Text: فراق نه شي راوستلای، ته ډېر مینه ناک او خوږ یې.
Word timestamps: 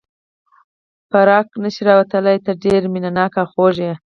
فراق 1.09 1.47
نه 1.63 1.69
شي 1.73 1.81
راوستلای، 1.89 2.37
ته 2.45 2.51
ډېر 2.63 2.81
مینه 2.93 3.11
ناک 3.17 3.33
او 3.41 3.47
خوږ 3.51 3.75
یې. 3.85 3.93